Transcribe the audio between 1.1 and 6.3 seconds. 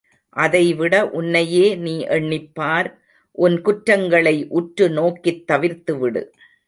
உன்னையே நீ எண்ணிப்பார் உன் குற்றங்களை உற்று நோக்கித் தவிர்த்துவிடு!